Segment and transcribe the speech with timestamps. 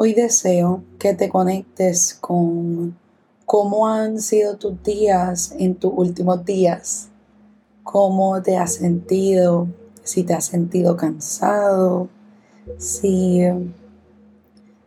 [0.00, 2.96] Hoy deseo que te conectes con
[3.44, 7.08] cómo han sido tus días en tus últimos días,
[7.82, 9.66] cómo te has sentido,
[10.04, 12.08] si te has sentido cansado,
[12.78, 13.40] si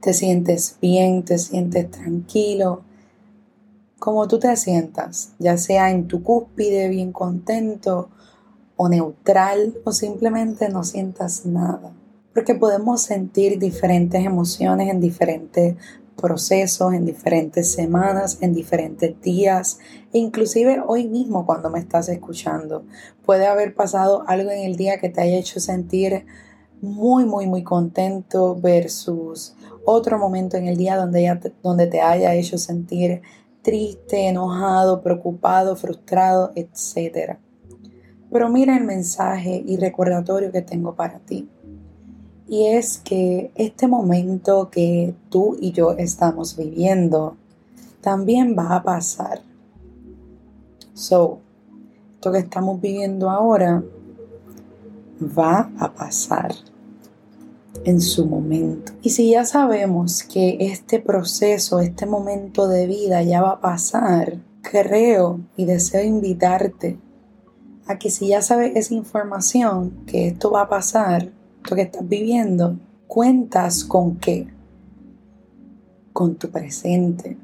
[0.00, 2.80] te sientes bien, te sientes tranquilo,
[3.98, 8.08] como tú te sientas, ya sea en tu cúspide bien contento
[8.76, 11.92] o neutral o simplemente no sientas nada
[12.34, 15.76] porque podemos sentir diferentes emociones en diferentes
[16.16, 19.78] procesos, en diferentes semanas, en diferentes días,
[20.12, 22.84] e inclusive hoy mismo cuando me estás escuchando.
[23.24, 26.26] Puede haber pasado algo en el día que te haya hecho sentir
[26.80, 32.58] muy, muy, muy contento versus otro momento en el día donde, donde te haya hecho
[32.58, 33.22] sentir
[33.62, 37.38] triste, enojado, preocupado, frustrado, etc.
[38.30, 41.48] Pero mira el mensaje y recordatorio que tengo para ti.
[42.46, 47.36] Y es que este momento que tú y yo estamos viviendo
[48.00, 49.40] también va a pasar.
[50.92, 51.38] So,
[52.12, 53.82] esto que estamos viviendo ahora
[55.20, 56.54] va a pasar
[57.84, 58.92] en su momento.
[59.02, 64.38] Y si ya sabemos que este proceso, este momento de vida ya va a pasar,
[64.62, 66.98] creo y deseo invitarte
[67.86, 71.30] a que si ya sabes esa información, que esto va a pasar,
[71.72, 72.76] que estás viviendo,
[73.06, 74.46] cuentas con qué?
[76.12, 77.38] Con tu presente,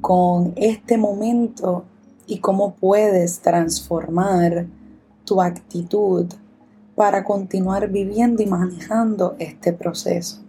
[0.00, 1.84] con este momento
[2.26, 4.66] y cómo puedes transformar
[5.24, 6.26] tu actitud
[6.94, 10.40] para continuar viviendo y manejando este proceso.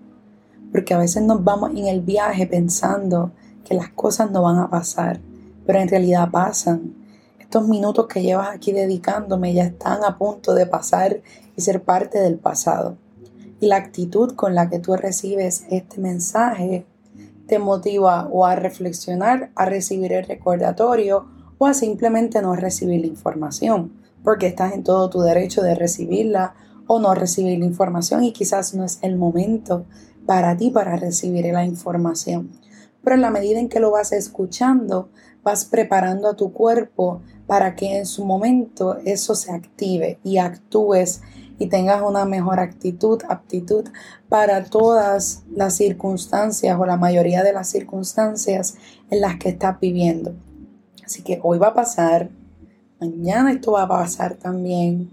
[0.72, 3.32] Porque a veces nos vamos en el viaje pensando
[3.66, 5.20] que las cosas no van a pasar,
[5.66, 6.96] pero en realidad pasan.
[7.40, 11.22] Estos minutos que llevas aquí dedicándome ya están a punto de pasar
[11.56, 12.98] y ser parte del pasado.
[13.60, 16.86] Y la actitud con la que tú recibes este mensaje
[17.48, 23.08] te motiva o a reflexionar, a recibir el recordatorio o a simplemente no recibir la
[23.08, 26.56] información, porque estás en todo tu derecho de recibirla
[26.88, 29.86] o no recibir la información y quizás no es el momento
[30.26, 32.50] para ti para recibir la información.
[33.04, 35.10] Pero en la medida en que lo vas escuchando,
[35.44, 41.22] vas preparando a tu cuerpo para que en su momento eso se active y actúes
[41.60, 43.86] y tengas una mejor actitud, aptitud
[44.30, 48.76] para todas las circunstancias o la mayoría de las circunstancias
[49.10, 50.34] en las que estás viviendo.
[51.06, 52.30] Así que hoy va a pasar,
[53.00, 55.12] mañana esto va a pasar también.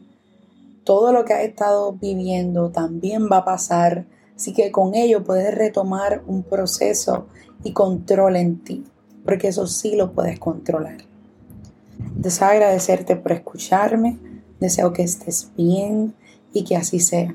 [0.85, 4.07] Todo lo que has estado viviendo también va a pasar.
[4.35, 7.27] Así que con ello puedes retomar un proceso
[7.63, 8.85] y control en ti,
[9.25, 10.99] porque eso sí lo puedes controlar.
[12.15, 14.19] Deseo agradecerte por escucharme,
[14.59, 16.15] deseo que estés bien
[16.53, 17.35] y que así sea.